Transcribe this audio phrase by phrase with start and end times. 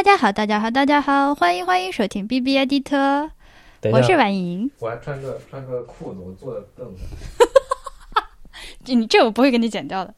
[0.00, 3.30] 大家好，大家好，大家好，欢迎欢迎收听 B B I D 特，
[3.92, 4.70] 我是婉莹。
[4.78, 7.02] 我还穿个穿个裤子，我坐在凳子。
[8.86, 10.14] 你这我不会给你剪掉的。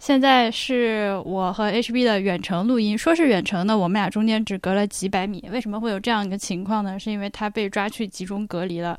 [0.00, 5.48] 现在是我和 H B 的远程录音，说是远程呢，我们俩中间只隔了几百米。
[5.52, 6.98] 为什么会有这样一个情况呢？
[6.98, 8.98] 是因为他被抓去集中隔离了。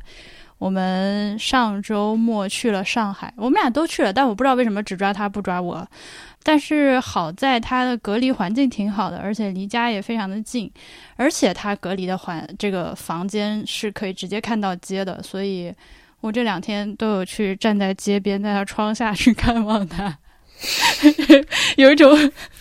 [0.59, 5.85] 我们上周末去了上海，我们俩都去了，但我不知道为什么只抓他不抓我。
[6.43, 10.71] 但是好在他的隔离环境挺好的，而且离家也非常的近，
[11.15, 15.73] 而且他隔离的环这个房间是可以直接看到街的，所以
[16.21, 20.17] 我这两天都有去站在街边，在他窗下去看望他，
[21.77, 22.09] 有一种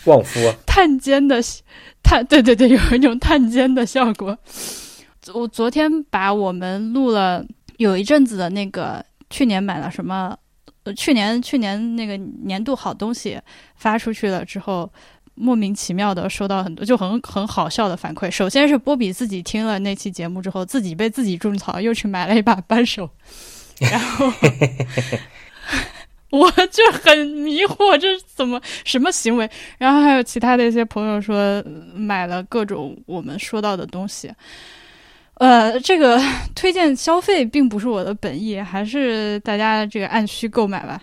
[0.05, 1.41] 旺夫探监的
[2.03, 4.37] 探，对对对，有一种探监的效果。
[5.33, 7.45] 我昨天把我们录了。
[7.77, 10.37] 有一阵子的那个去年买了什么，呃，
[10.93, 13.39] 去年去年那个年度好东西
[13.75, 14.91] 发出去了之后，
[15.35, 18.29] 莫名其妙的收到很多就很很好笑的反馈。
[18.29, 23.09] 首先是波比自己听了那期节目之后，自己被自己种草，又去买了一把扳手，
[23.79, 24.31] 然后
[26.31, 29.49] 我就很迷惑，这是怎么什么行为？
[29.77, 34.31] 然后还有其他的一些朋友说买了各种我们说到的东西。
[35.39, 36.21] 呃，这个
[36.53, 41.01] 推荐消费并不是我的本意，还是大家这个按需购买吧。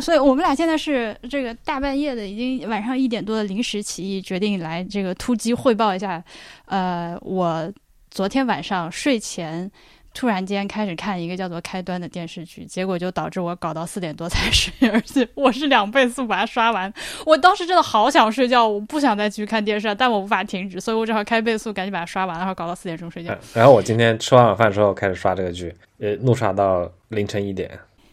[0.00, 6.22] 所以我们俩现在是这个大半夜的，已经晚上一点多的临时起意，决定来这个突击汇报一下。
[6.66, 7.72] 呃，我
[8.10, 9.70] 昨天晚上睡前。
[10.16, 16.90] 突然间开始看一个叫做《开端》的电视剧，结果就导致我搞到四点多才睡， 而且我是两倍速把它刷完。
[17.26, 23.36] 我当时真的好想睡觉，我不想再继续看电视，但我无法停止，所以我只好开倍速赶紧把它刷完，然后搞到四点钟睡觉。
[23.52, 27.70] 然后我今天吃完晚饭之后开始刷这个剧，呃，怒刷到凌晨一点。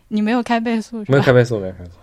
[0.10, 1.06] 你没有开倍速？
[1.08, 2.03] 没有开倍速，没有开倍速。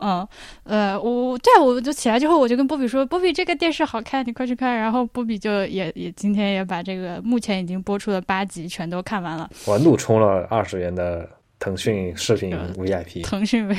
[0.00, 0.26] 嗯，
[0.64, 9.50] 呃，我对啊，我就起来之后，我就跟波比说：“波比，这个电视好看，你快去看。”然后波比就也也今天也把这个目前已经播出的八集全都看完了。
[9.66, 13.24] 我怒充了二十元的腾讯视频 VIP。
[13.24, 13.76] 腾讯 V，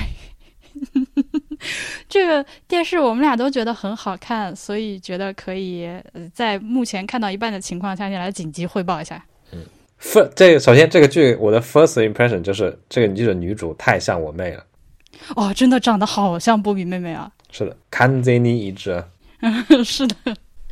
[2.10, 5.90] 这个电视我们俩都觉得很好看，所以觉得可以
[6.34, 9.24] 在目前看到一半的情况下，你来紧急汇报一下。
[9.54, 9.60] 嗯
[10.02, 14.66] ，first 这个首先这个剧我的 first impression 就是这个这个女主太像我妹了。
[15.36, 17.32] 哦，真的长得好像波比妹妹啊！
[17.52, 19.04] 是的，看着你一直。
[19.86, 20.16] 是的，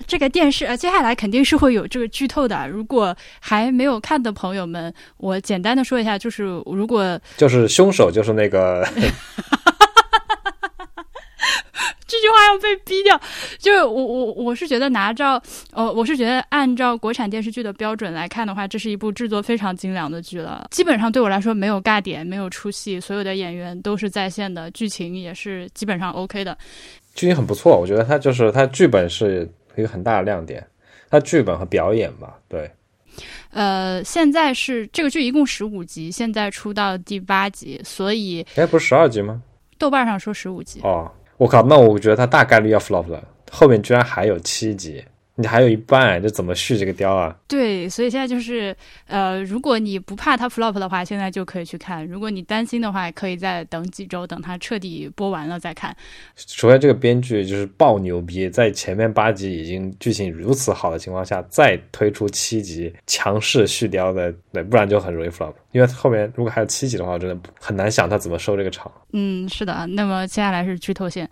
[0.06, 2.68] 这个电视呃，接下来肯定是会有这个剧透的。
[2.68, 8.88] 如果还没有看的朋友们，我简单的说一下，就是如果就是凶手就是那个。
[12.08, 13.20] 这句话要被逼掉，
[13.60, 15.42] 就是我我我是觉得拿照
[15.74, 20.66] 呃，我是觉得按照国产电视剧的标准来看的话，这是一部制作非常精良的剧了。
[20.72, 26.58] 基本上对我来说没有尬点，没有出戏，所有的演员都是在线的，剧情也是基本上 OK 的。
[27.14, 30.66] 剧情很不错，我觉得它就是它剧本是一个很大的亮点，
[31.10, 32.72] 它剧本和表演吧，对。
[33.50, 39.42] 呃，现在是这个剧一共十五集，现在出到第八集，所以哎，不是十二集吗？
[39.80, 41.12] 豆瓣上说十五集哦。
[41.38, 43.24] 我靠，那我觉得他大概率要 flop 了。
[43.52, 45.04] 后面居然还有七集。
[45.40, 47.36] 你还有一半，这怎么续这个雕啊？
[47.48, 48.76] 对，所以现在就是，
[49.06, 55.96] 呃，如果你不怕它 flop 的话，现在就可以去看；如果你担心的话，可以再等几周，等它彻底播完了再看。
[56.36, 65.54] 除了这个编剧就是爆牛逼，在前面八集已经剧情如此好的情况下，再推出七集强势续雕的，对，不然就很容易 flop。
[65.72, 68.92] 因为后面如果还有七集的话，我真的很难想他怎么收这个场。
[69.14, 69.86] 嗯，是的。
[69.86, 71.30] 那么接下来是剧透线，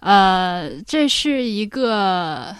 [0.00, 2.52] 呃，这是一个。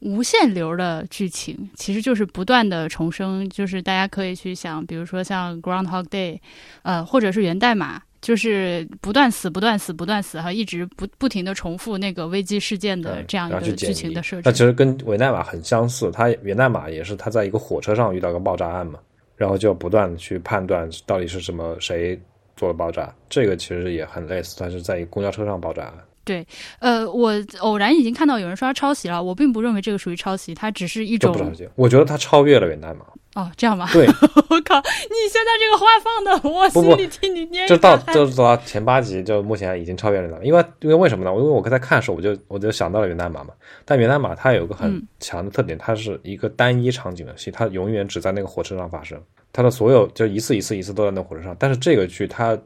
[0.00, 6.38] 无限流的剧情其实就是不断的重生，就是大家可以去想，比如说像 Groundhog Day，
[6.82, 14.42] 呃，或者是源代码，就是不断死、不断死、不断死，哈，一直不不停的重复那个危机事件的这样一个剧情的设置。
[14.44, 19.00] 那其实跟源代码很相似，它源代码也是他在一个火车上遇到个爆炸案嘛，
[19.36, 22.16] 然后就不断的去判断到底是什么谁
[22.56, 25.92] 做了爆炸，这个其实也很类似，它是在一个公交车上爆炸。
[26.28, 26.46] 对，
[26.78, 31.32] 呃，我偶然已经看到有人说他抄袭了，我并不认为这个属于抄袭，它只是一种。
[31.32, 33.06] 抄袭，我觉得他超越了源代码。
[33.34, 33.88] 哦，这样吧？
[33.94, 37.66] 对，我靠，你现在这个话放的，我心里替你捏。
[37.66, 41.30] 就到就到前八集，就目前已经超越了源代码，因为因为为什么呢？
[41.30, 43.54] 因为我刚才看的时候，我就我就想到了源代码嘛。
[43.86, 49.18] 但源代码它有个很强的特点，它是一个单一场景的戏，它永远只在那个火车上发生，
[49.52, 51.56] 它的所有就一次一次一次都在那火车上。
[51.58, 52.58] 但是这个剧它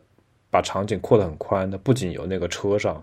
[0.49, 3.03] 把场景扩得很宽，它不仅有那个车上。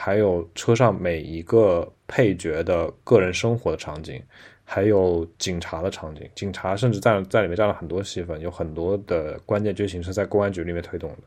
[0.00, 4.20] 还有车上每一个配角的个人生活的场景，
[4.64, 11.18] 还有警察的场景，警察甚至在在里面占了很多戏份，有很多的关键剧情是在公安局里面推动的。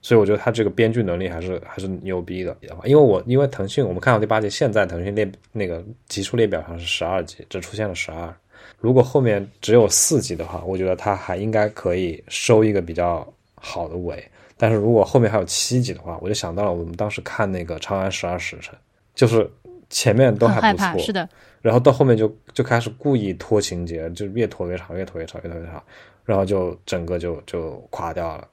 [0.00, 2.56] 所以我觉得他这个编剧能力还是还是牛逼的。
[2.84, 8.34] 因为我因为腾讯我们看到第八集，现在腾讯列那个集数列表上是十二集，只出现了十二。
[8.78, 14.28] 如果后面只有四集的话，我觉得他还应该可以收一个比较好的尾。
[14.56, 18.74] 但是如果后面还有七集的话，我就想到了我们当时看那个《长安十二时辰》，
[19.14, 19.50] 就是
[19.90, 21.28] 前面都还不错，是的。
[21.60, 25.82] 然后到后面就就开始故意拖情节，就越拖越长，越拖越长，越拖越长，
[26.24, 28.48] 然后就整个就就垮掉了。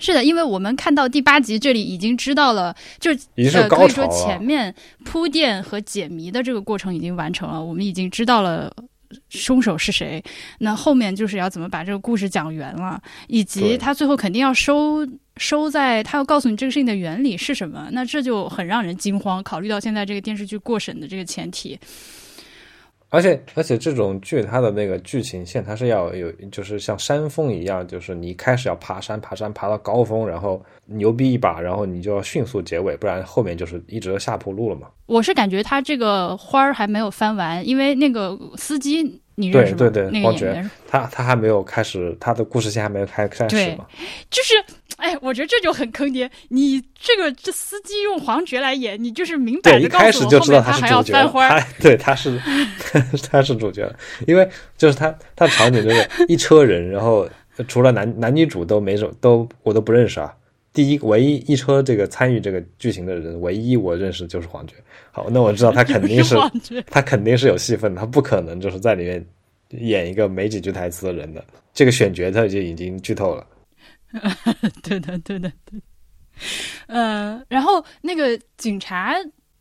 [0.00, 4.72] 是的，因为我们看到第八集这里已经知道了，就呃可以说前面
[5.04, 8.72] 铺垫和解谜的这个过程已经完成了，我们已经知道了
[9.28, 10.22] 凶手是谁。
[10.58, 15.06] 那后面就是要怎么把这个故事讲圆了，以及他最后肯定要收
[15.36, 19.42] 收在他要告诉你这个事情的原理是什么，那这就很让人惊慌。
[19.42, 21.78] 考虑到现在这个电视剧过审的这个前提。
[23.10, 34.88] 而且而且这种剧它的那个剧情线，它是要有，就是像山峰一样，就是你一开始要爬山，爬山爬到高峰，然后牛逼一把，然后你就要迅速结尾，不然后面就是一直下坡路了嘛。
[35.06, 39.20] 我是感觉他这个花儿还没有翻完，因为那个司机。
[39.40, 43.86] 你对对对，黄觉，他他还没有开始，他的故事线还没有开开始嘛？
[44.28, 44.54] 就是，
[44.98, 46.28] 哎，我觉得这就很坑爹。
[46.48, 51.60] 你这个这司机用黄觉来演，你就是明摆着告诉我后面他还要翻花。
[51.80, 52.38] 对，他是
[53.30, 53.88] 他是主角，
[54.26, 57.28] 因为就是他他场景就是一车人，然后
[57.68, 60.34] 除了男男女主都没什都我都不认识啊。
[60.72, 64.74] 第一唯一一车这个参与这个剧情的人，唯一我认识就是黄觉。
[65.12, 66.36] 好，那我知道他肯定是
[66.90, 69.24] 他肯定是有戏份，他不可能就是在里面
[69.70, 71.44] 演一个没几句台词的人的。
[71.72, 73.46] 这个选角他就已经剧透了。
[74.82, 75.80] 对的，对的，对。
[76.86, 79.14] 嗯，然后那个警察。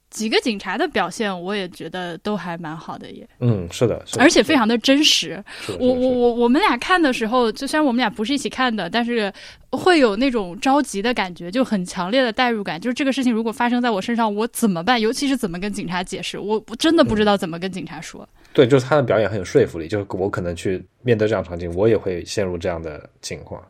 [0.10, 3.28] 几个警察的表现，我也觉得都还蛮好的耶。
[3.42, 5.44] 嗯，是的，而且非常的真实。
[5.78, 9.32] 我我我我们俩看的时候，就虽然我们俩不是一起看的，但是
[9.72, 12.80] 会有那种着急的感觉，就很强烈的代入感。
[12.80, 15.00] 就是这个事情如果发生在我身上，我怎么办？
[15.00, 16.40] 尤其是怎么跟警察解释？
[16.40, 18.28] 我真的不知道怎么跟警察说。
[18.54, 19.90] 对，就是他的表演很有说服力。
[19.90, 23.62] 就是我可能去面对这样场景，我也会陷入这样的情况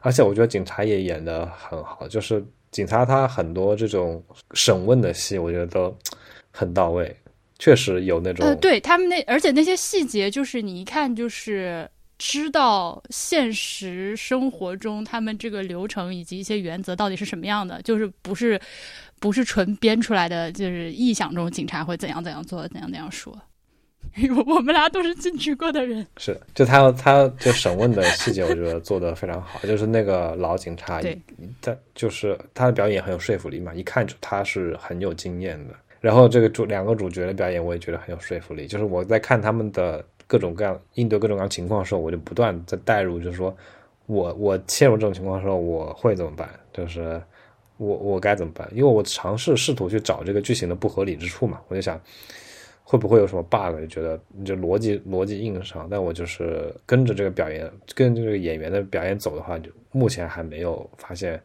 [0.00, 2.44] 而且我觉得警察也演的很好，就是。
[2.72, 5.96] 警察他很多这种审问的戏，我觉得都
[6.50, 7.16] 很到位，
[7.58, 8.44] 确实有那种。
[8.44, 11.88] 呃，对他们那，而且那些细节，就是你一看就是
[12.18, 18.60] 知道现实生活中他们这个流程以及一些原则到底是什么样的，就是不是
[19.20, 23.34] 不是纯编出来的，就是臆想中警察会怎样怎样做，怎样怎样说。
[24.34, 29.58] 我 我们俩都是进去过的人，是就他他就审问的细节，我觉得做的非常好。
[29.66, 31.00] 就是那个老警察，
[31.60, 35.74] 他就是他的表演很有说服力嘛，一看就他是很有经验的。
[36.00, 38.66] 然后这个主两个主角的表演，我也觉得很有说服力。
[38.66, 43.54] 就是我在看他们的各种各样应对各种各样情况的时候，我就不断在代入，就是说
[44.06, 46.48] 我我陷入这种情况的时候，我会怎么办？
[46.72, 47.20] 就是
[47.76, 48.66] 我我该怎么办？
[48.72, 52.00] 因为我尝试试图去找这个剧情的不合理之处嘛，我就想。
[52.88, 53.80] 会不会有什么 bug？
[53.80, 61.42] 就觉得你这逻辑逻辑硬伤，但我就是跟着这个表演，跟着这个演员的表演走的话，就目前还没有发现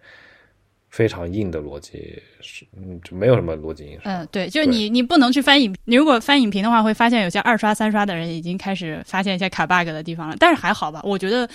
[0.90, 4.02] 非常硬的逻辑，是嗯，就没有什么逻辑硬伤。
[4.04, 10.36] 嗯，对，就是你你不能去翻影，你如果翻影评的话，会发现有些二刷三刷的人已经开始发现一些卡 bug 的地方了。
[10.40, 11.50] 但是还好吧，我觉得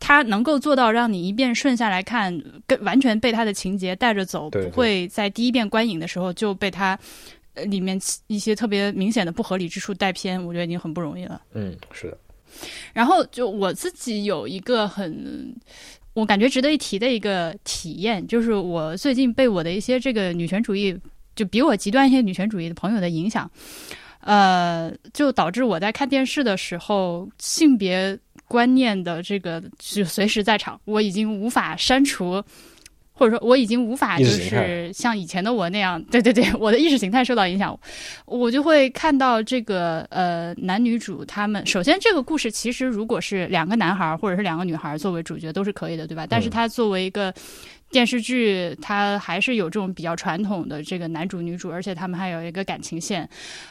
[0.00, 2.36] 他能够做到让你一遍顺下来看，
[2.66, 6.98] 跟完全被他的情节带着走，不会在第一遍观影的时候就被他。
[7.66, 11.40] 里面一些特别明显的不合理之处带偏，我觉得已经很不容易了。
[11.54, 12.18] 嗯，是的。
[12.92, 15.54] 然后就我自己有一个很，
[16.14, 20.98] 我感觉值得一提的一个体验，就是我最近被我的一些这个女权主义，
[21.36, 23.48] 就比我极端一些女权主义的朋友的影响，
[24.20, 32.42] 呃，就导致我在看电视的时候，性别观念的这个就随时在场，我已经无法删除。
[33.18, 37.78] 或者说我已经无法就是像以前的我那样， 对对对，我的意识形态受到影响，
[38.24, 41.66] 我就会看到这个呃男女主他们。
[41.66, 46.24] 首先，这个故事其实如果是两个男孩或者是两个女孩作为主角都是可以的，对吧？
[46.28, 47.34] 但是它作为一个
[47.90, 53.28] 电视剧，它还是有这种比较传统的这个男主女主，而且他们还有一个感情线，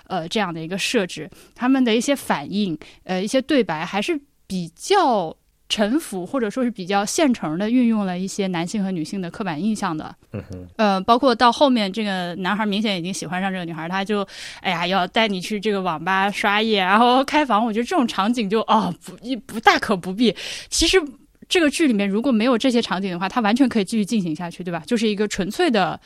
[0.08, 5.36] 呃，这样的一个设置，他们的一些反应，呃，一些对白还是比较。
[5.70, 14.26] 臣服或者说是比较现成的运用了一些男性和女性的刻板印象的，嗯哼，呃，包括到后面这个男孩明显已经喜欢上这个女孩，他就
[14.62, 20.34] 哎呀要带你去这个网吧刷夜，然后开房，我觉得这种场景就哦不一不大可不必。
[20.70, 20.98] 其实
[21.50, 24.84] 这个剧里面如果没有这些场景的话，它完全可以继续进行下去，对吧？
[24.88, 26.00] 就是一个纯粹的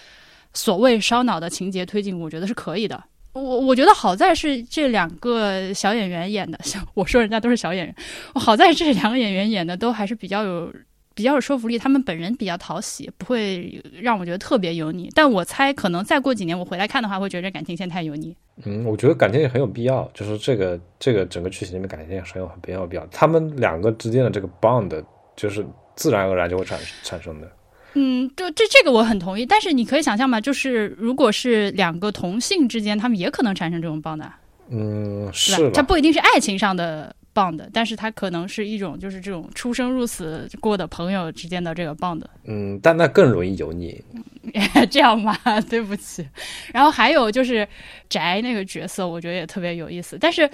[0.54, 3.04] 所谓烧脑的情节推进，我觉得是可以的。
[3.34, 7.96] 我我觉得好在是这两个小演员演的，像 我说人家都是小演员，
[8.36, 10.74] 好在这两个演员演的都还是比较有
[11.14, 15.10] 比较有说服力，他们本人比较讨喜，不会让我觉得特别油腻。
[15.14, 18.36] 但我猜，可能再过几年我回来看的话，会觉得感情线太油腻。
[18.64, 23.06] 嗯，我觉得感情线很有必要，就是这个这个整个剧情里面感情线很有很有必要。
[23.08, 25.04] 他们两个之间的这个 bond
[25.36, 27.50] 就是自然而然就会产产生的。
[27.94, 29.46] 嗯，就这这个我很同意。
[29.46, 34.24] 但是你可以想象嘛，就是如果是两个同性之间，他们也可能产生这种 bond。
[34.70, 37.16] 嗯，是它不一定是爱情上的。
[37.34, 42.22] bond，，但是它可能是一种，就是这种出生入死过的朋友之间的这个 bond。
[42.44, 44.04] 嗯，但那更容易油腻。
[44.92, 45.40] 这样吧？
[45.70, 46.28] 对不起。
[46.74, 47.66] 然后还有就是
[48.10, 50.50] 宅那个角色，我觉得也特别有意思，但是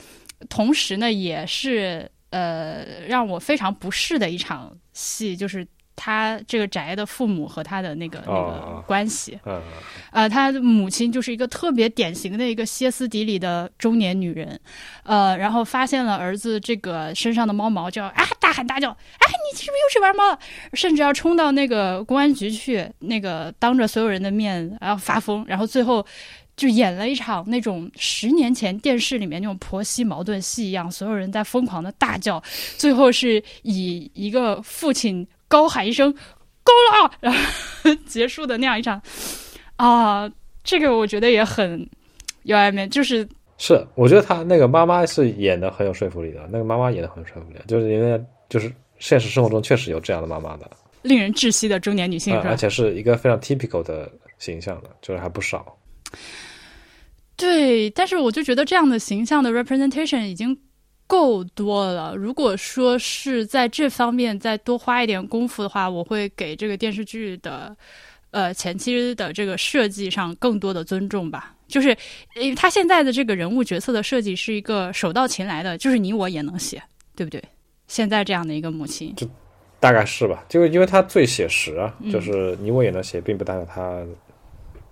[0.49, 5.65] 同时呢，也是呃让我非常不适的一场戏，就是。
[5.97, 9.37] 他这个宅的父母和他的那个那个关系，
[10.11, 14.57] 呃，他的母亲就是一个特别典型的一个歇斯底里的中年女人，
[15.03, 20.39] 呃，然后发现了儿子这个身上的猫毛，就啊大喊大叫，哎，你是不是又去玩猫了？
[20.73, 26.05] 甚至要冲到那个公安局去，那个当着所有人的面然后发疯，然后最后
[26.55, 32.41] 就演了一场那种十年前电视里面那种婆媳矛盾戏一样，所有人在疯狂的大叫，
[32.77, 35.27] 最后是以一个父亲。
[35.47, 36.11] 高喊一声
[36.63, 37.39] “够了”，然后
[38.05, 39.01] 结束的那样一场
[39.75, 40.29] 啊，
[40.63, 41.89] 这个我觉得也很
[42.43, 43.27] 有暧昧，就是
[43.57, 50.69] 是，我觉得他那个妈妈是演的很有说服力的，那个妈妈演的很有说服力，就是因为就是现实生活中确实有这样的妈妈的，
[51.01, 55.77] 令人窒息的中年女性，而且是一个非常 typical 的形象的，就是还不少。
[57.35, 60.57] 对，但是我就觉得这样的形象的 representation 已经。
[61.07, 62.13] 够多了。
[62.15, 67.75] 如果说是在这方面再多花一点功夫的话，我会给这个电视剧的，
[68.31, 71.55] 呃，前期的这个设计上更多的尊重吧。
[71.67, 71.89] 就是
[72.35, 76.81] 因为他现在的这个人物角色的设计是一个手到擒来的，就是你我也能写，
[77.15, 77.41] 对不对？
[77.87, 79.27] 现在这样的一个母亲，就
[79.79, 80.45] 大概是吧。
[80.47, 84.03] 就因为他最写实啊，就是你我也能写，并不代表他。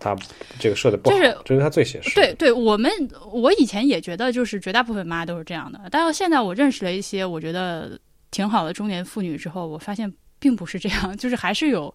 [0.05, 0.15] 他
[0.59, 2.13] 这个设的不好，就是这是他最写实。
[2.13, 2.91] 对对，我们
[3.31, 5.81] 我以前也觉得，就是绝大部分妈都是这样的。
[5.89, 11.93] 但是现在我认识了一些我觉得挺好的中年妇女之后，我发现并不是这样， 就是还是有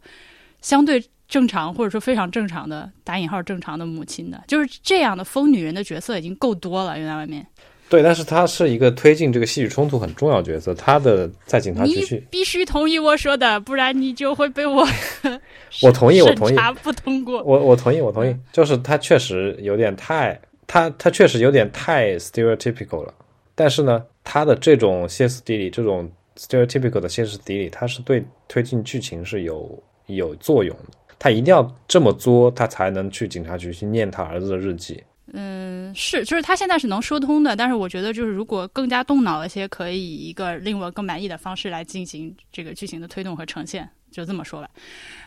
[0.61, 7.47] 相对正常或者说非常正常的打引号正常的母亲的，就是这样的疯女人的角色已经够多了，原来外面。
[7.91, 10.73] 对，但是他是一个推进这个戏剧冲突很重要角色。
[10.75, 14.87] 他的在警察局去，必须同意我说的，不然你就会被我
[15.83, 17.43] 我同意，我同意，不通过。
[17.43, 18.33] 我我同意，我同意。
[18.53, 23.13] 就是他确实有点太，他他确实有点太 stereotypical 了。
[23.57, 30.97] 但是呢，他的这种歇斯底里，这种 stereotypical 的歇斯底里，他是对推进剧情是有有作用的。
[31.19, 35.03] 他一定要这么作，他才能去警察局去念他儿子的日记。
[35.33, 44.69] 嗯，是，就是他现在是能说通的，但是我觉得就是如果更加动脑一些，可以以一个令我更满意的方式来进行这个剧情的推动和呈现，就这么说吧。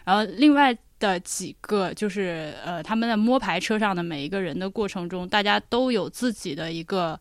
[0.03, 7.17] 然后另外的几个就是呃，他们在摸牌车上的每一个人的过程中，大家都有自己的一个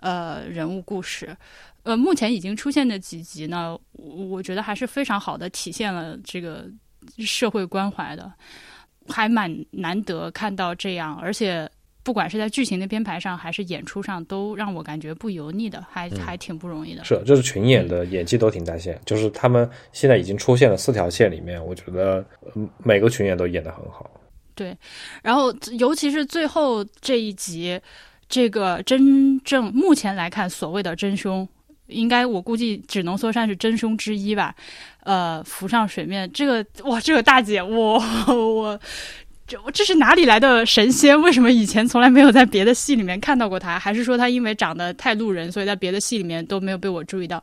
[0.00, 1.36] 呃人物故事。
[1.82, 6.64] 呃，目前已经出现的几集呢，我觉得还是非常好的体现了这个
[7.18, 8.32] 社会关怀的，
[9.06, 11.70] 还蛮难得看到这样，而且。
[12.04, 17.04] 不管是在剧情的编排上，还是演出上，都让我感觉不油腻的，还还挺不容易的。
[17.04, 22.24] 是，就是群演的演技都挺在线，就是他们现在已经出现了四条线里面，我觉得
[22.82, 24.10] 每个群演都演得很好。
[24.54, 24.76] 对，
[25.22, 27.80] 然后尤其是最后这一集，
[28.28, 31.48] 这个真正目前来看所谓的真凶，
[31.86, 34.54] 应该我估计只能说算是真凶之一吧。
[35.04, 38.80] 呃，浮上水面，这个哇，这个大姐，我 我。
[39.52, 41.20] 这这是哪里来的神仙？
[41.20, 43.78] 为什么以前从来没有在别的戏里面看到过他？
[43.78, 47.42] 还是说他因为长得太路人，所以在别的戏里面都没有被我注意到？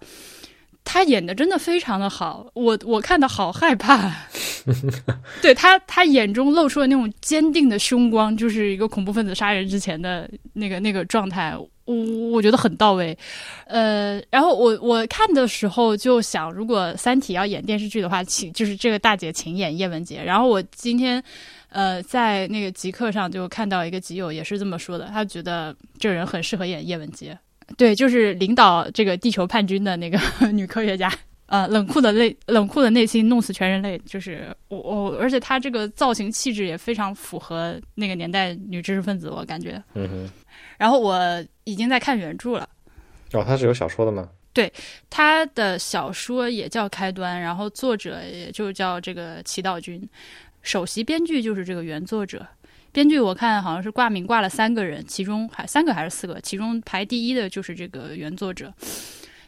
[0.83, 4.11] 他演的真的非常的好，我我看的好害怕。
[5.39, 11.95] 对他，他眼中露出了那种坚定的凶光，就是一个恐怖分子杀人之前的那个那个状态，我
[12.31, 13.15] 我觉得很到位。
[13.67, 20.23] 呃，然后我我看的时候就想，如果《三体》要演电视剧的话，请就是这个大姐请演叶文洁。
[20.23, 21.23] 然后我今天。
[21.69, 27.37] 呃，在那个极客上就看到一个极友也是这么说的，他觉得这个人很适合演叶文洁，
[27.77, 30.19] 对，就是领导这个地球叛军的那个
[30.51, 31.11] 女科学家，
[31.45, 39.81] 呃，冷酷的内冷酷的内心弄死全人类，就是我我，而且她这个造型气质也非常符合那个年代女知识分子，我感觉。
[39.93, 40.29] 嗯哼。
[40.77, 42.67] 然后我已经在看原著了。
[43.33, 44.29] 哦，他是有小说的吗？
[44.53, 44.71] 对，
[45.09, 50.01] 他的小说也叫开端，然后作者也就叫这个祈祷君。
[50.61, 52.45] 首席编剧就是这个原作者，
[52.91, 58.71] 编剧我看好像是挂名挂了三个人，其中还三个还是四个，其中排第一的就是这个原作者。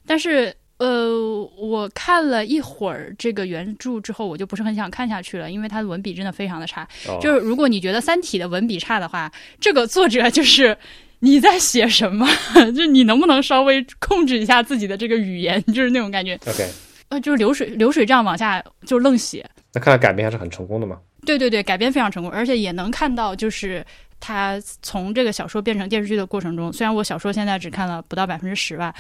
[0.06, 1.12] 但是呃，
[1.58, 6.88] 我看了一会儿这个原著之后，我就不是很想看下去了，因为它的文笔真的非常的差。
[7.08, 10.76] 哦就是如果你觉得《三体》的文笔差的话，这个作者就是
[11.20, 12.28] 你在写什么？
[12.76, 15.64] 就你能不能稍微控制一下自己的这个语言？
[15.66, 16.68] 就是那种感觉，OK，
[17.10, 19.48] 呃，就是流水流水账往下就愣写。
[19.74, 21.00] 那看来改编还是很成功的嘛。
[21.26, 23.86] 对对对，改编非常成功，而且也能看到，就是
[24.20, 28.94] 他从这个小说变成电视剧的过程中，虽然我小说现在只看了不到百分之十吧，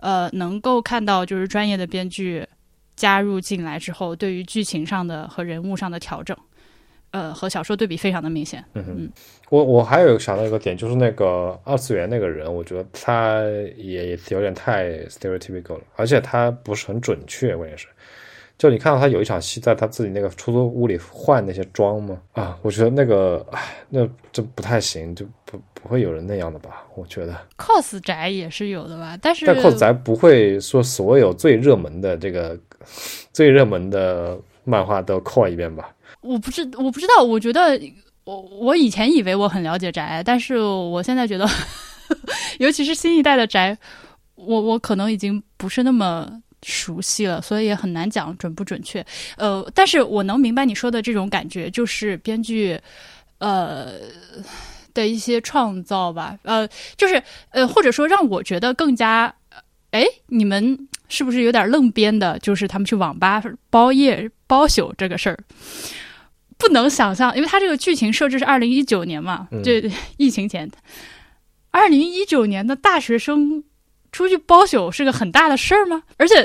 [0.00, 2.44] 呃，能够看到就是专业的编剧
[2.96, 6.36] 加入进来之后，对于剧情上的和人物上的调整，
[7.12, 8.64] 呃，和小说对比非常的明显。
[8.74, 9.12] 嗯哼嗯，
[9.50, 13.40] 我我还有想到一个点，就是那个二次元那个人，我觉得他
[13.76, 17.86] 也也有点太 stereotypical 了，而且他不是很准确，关键是。
[18.58, 22.18] 就你看到他有一场戏，在他自己那个出租屋里换那些妆吗？
[22.32, 26.82] 啊，我觉得那个，唉，那这不太行，就不不会有人那样的吧？
[26.96, 32.58] 我觉得，cos 宅也是有的吧，但是但 cos 宅不会说所有最热门的这个
[33.32, 35.94] 最热门的漫画都 call 一遍吧？
[36.20, 37.80] 我不知我不知道，我觉得
[38.24, 41.46] 我我以前以为我很了解宅，但是我现在觉得，
[42.58, 43.78] 尤其是新一代的宅，
[44.34, 49.04] 我我可能已经不是那么熟悉了，所以也很难讲准不准确。
[49.36, 52.78] 呃，但是我能明白你说的这种感觉，就是编剧
[53.38, 53.92] 呃
[54.92, 59.32] 的一些创造吧，呃，就是呃，或者说让我觉得更加，
[59.92, 62.38] 哎，你们是不是有点愣编的？
[62.40, 65.38] 就是他们去网吧包夜包宿这个事儿。
[66.58, 70.68] 不能想象，因为它这个剧情设置是二零一九年嘛，嗯这疫情前，
[71.70, 73.62] 二零一九年的大学生
[74.12, 76.02] 出去包宿是个很大的事儿吗？
[76.16, 76.36] 而且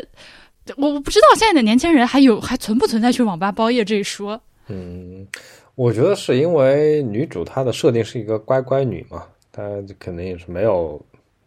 [0.78, 4.42] 我我不知道现在的年轻人还有还存不存在去网吧包夜这一说。
[4.68, 5.28] 嗯，
[5.76, 9.64] 我觉得是因为女主她的设定是一个乖乖女嘛，她
[10.00, 11.04] 肯定也是没有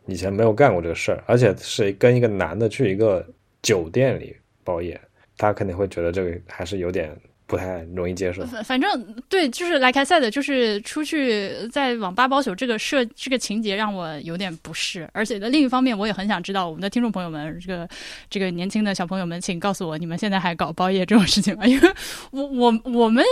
[0.06, 3.26] 以前没有干过这个事儿，而且是跟一个男的去一个
[3.62, 5.00] 酒店里包夜，
[5.38, 7.16] 她肯定会觉得这个还是有点
[7.46, 8.44] 不太容易接受。
[8.46, 17.88] 反反正对，就是 like I said，就是出去在网吧包宿这个设这个情节让我有点不适，而且的另一方面，我也很想知道我们的听众朋友们，这个
[18.28, 21.64] 这个年轻的小朋友们，请告诉我，你们现在还搞包夜这种事情吗？
[21.66, 21.90] 因为
[22.30, 23.24] 我我我们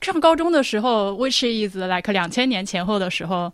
[0.00, 3.52] 上高中的时候，which is like 两千年前后的时候，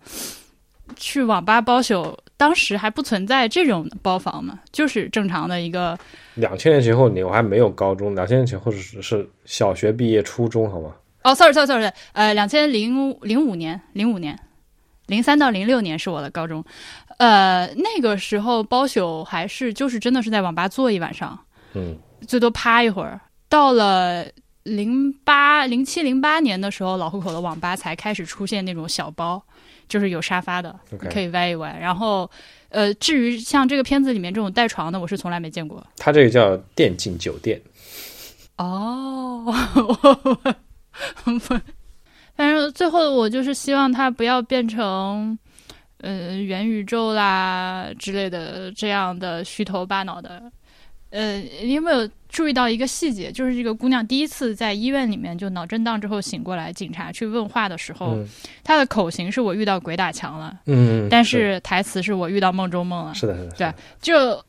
[0.96, 5.98] 去网吧包宿，当时还不存在这种包房嘛，就是正常的一个
[6.36, 10.94] 两千年前后你我还没有高中，两千年前后是是小学毕业初中好吗？
[11.24, 14.38] 哦，sorry，sorry，sorry，呃，两千零零五年，零五年，
[15.06, 16.64] 零三到零六年是我的高中，
[17.18, 21.36] 呃，那个时候包宿还是就是真的是在网吧坐一晚上，
[21.74, 23.20] 嗯最多趴一会儿。
[23.48, 24.26] 到了
[24.64, 29.40] 零八、零七、零八年的时候，老户口的网吧才开始出现那种小包，
[29.88, 30.78] 就是有沙发的
[31.10, 31.76] 可以歪一歪。
[31.80, 32.28] 然后，
[32.68, 35.84] 呃，至于像这个片子里面这种带床的，我是从来没见过。
[35.96, 37.60] 它这个叫电竞酒店。
[38.58, 39.44] 哦，
[41.24, 41.38] 不，
[42.36, 45.38] 反正最后我就是希望它不要变成，
[45.98, 50.50] 呃，元宇宙啦之类的这样的虚头巴脑的。
[51.10, 53.32] 呃，你有没有注意到一个细节？
[53.32, 58.28] 就是这个姑娘第一次在医院里面就脑震荡之后醒过来，警察去问话的时候，嗯
[58.62, 63.14] 她的口型是我遇到鬼打墙了，嗯，但是台词是我遇到梦中梦了。
[63.14, 64.44] 是的，是的，对就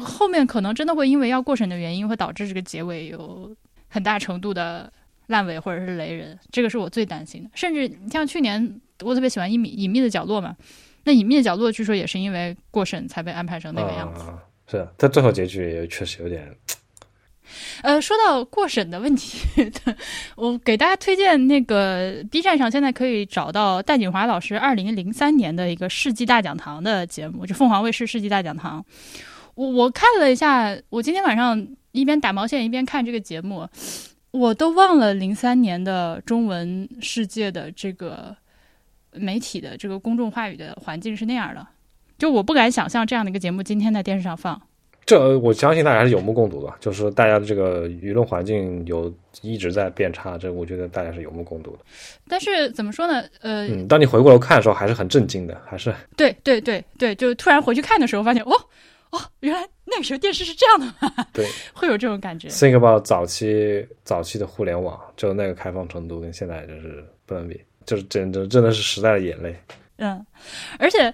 [0.00, 3.54] 后面可能真的会因为要过审的原因，会导致这个结尾有
[3.88, 4.90] 很大程度的
[5.26, 7.50] 烂尾或者是雷人，这个是我最担心的。
[7.52, 10.56] 甚至像去年我特别喜欢《隐秘隐秘的角落》嘛，
[11.04, 14.22] 那《隐秘的角落》据说也是因为过审才被安排成那个样子。
[14.22, 16.50] 啊，是的，它最后结局也确实有点，
[17.82, 19.38] 呃，说到过审的问题，
[20.36, 28.84] 我给大家推荐那个 B 站上现在可以找到戴锦华老师二零零三年的一个世纪大讲堂的节目，就凤凰卫视世纪大讲堂。
[29.54, 33.66] 我我看了一下，我今天晚上一边打毛线一边看这个节目，
[34.30, 38.36] 我都忘了零三年的中文世界的这个
[39.12, 41.66] 媒体的这个公众话语的环境是那样的。
[42.18, 44.60] 就我不敢想象这样的一个节目今天在电视上放。
[45.06, 51.78] 这我相信大家是有目共睹的，就是大家的这个舆论环境有一直在变差，这我觉得大家是有目共睹的。
[52.28, 53.22] 但是怎么说呢？
[53.40, 58.50] 呃，嗯，当你回过头看的时候，还是很震惊的，还是对对对对，就突然回去看的时候，发现哦
[59.10, 61.24] 哦，原来那个时候电视是这样的吗？
[61.32, 62.48] 对 会有这种感觉。
[62.48, 69.54] think about 早期早期的互联网，就那个开放程度跟现在就是不能比，就是真的真的是时代的眼泪。
[69.98, 70.24] 嗯，
[70.78, 71.12] 而且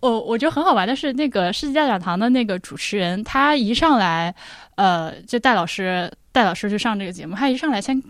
[0.00, 4.34] 我我觉得很好玩的是，那个世纪大讲堂的那个主持人，他一上来，
[4.74, 8.02] 呃，就戴老师戴老师去上这个节目，他一上来先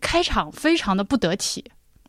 [0.00, 1.64] 开场非常的不得体。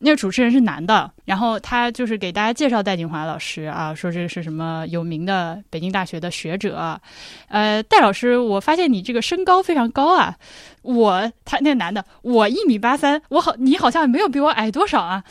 [0.05, 6.99] 那个主持人是男的，然后他就是给大家介绍戴锦华老师啊，说这是什么有名的北京大学的学者。
[7.47, 10.35] 呃，戴老师，我发现你这个身高非常高啊。
[10.81, 15.23] 我他那男的，我一米八三，我好你好像没有比我矮多少啊。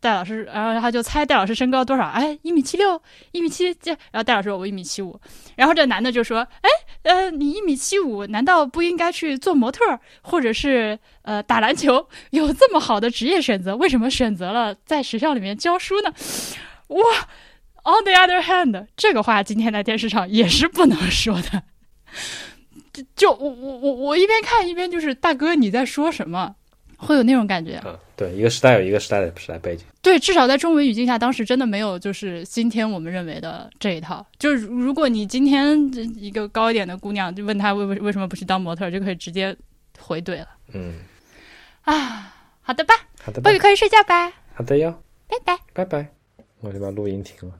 [0.00, 5.18] 戴老师，然后他就猜戴老师身高多少，哎，一米七六，一米七，这，然后戴老师说我一米七五，
[5.54, 6.68] 然后这男的就说，哎，
[7.02, 9.80] 呃，你一米七五，难道不应该去做模特，
[10.22, 12.08] 或者是呃打篮球？
[12.30, 16.12] 有这么好的职业选择，为什么选择了在学校里面教书呢？
[16.88, 17.00] 哇
[17.84, 21.62] ，On the other hand，这个话今天在电视上也是不能说的。
[22.92, 26.56] 就就我我我我一边看一边就是大哥你在说什么？
[26.96, 34.24] 会有那种感觉，嗯，对，一个时代有一个时代的时代背景，对，至少在中文语境下，当时真的没有就是今天我们认为的这一套。
[34.38, 35.78] 就是如果你今天
[36.16, 39.54] 一个高一点的姑娘就问她为为为什么不去当模特，就可以直接
[39.98, 40.48] 回怼了。
[40.72, 40.94] 嗯，
[41.82, 44.32] 啊，好的吧，好的，鲍宇可以睡觉吧。
[44.54, 46.08] 好的哟，拜拜，拜拜，
[46.60, 47.54] 我就把录音停了。